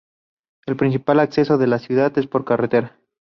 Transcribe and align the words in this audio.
El 0.65 0.77
principal 0.77 1.19
acceso 1.19 1.53
a 1.53 1.57
la 1.67 1.77
ciudad 1.77 2.17
es 2.17 2.25
por 2.25 2.43
carretera. 2.43 2.99